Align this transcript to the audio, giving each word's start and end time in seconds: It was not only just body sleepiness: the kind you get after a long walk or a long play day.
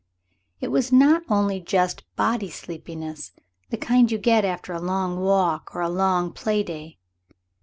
It 0.59 0.69
was 0.71 0.91
not 0.91 1.21
only 1.29 1.59
just 1.59 2.05
body 2.15 2.49
sleepiness: 2.49 3.33
the 3.69 3.77
kind 3.77 4.11
you 4.11 4.17
get 4.17 4.43
after 4.43 4.73
a 4.73 4.81
long 4.81 5.19
walk 5.19 5.75
or 5.75 5.81
a 5.81 5.89
long 5.89 6.31
play 6.31 6.63
day. 6.63 6.97